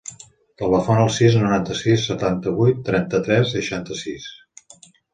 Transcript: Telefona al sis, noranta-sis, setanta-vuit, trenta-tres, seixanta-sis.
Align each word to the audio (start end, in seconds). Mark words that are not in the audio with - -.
Telefona 0.61 1.03
al 1.07 1.11
sis, 1.17 1.37
noranta-sis, 1.43 2.07
setanta-vuit, 2.13 2.83
trenta-tres, 2.91 3.57
seixanta-sis. 3.57 4.31